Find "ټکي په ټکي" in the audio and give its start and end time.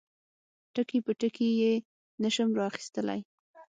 0.73-1.49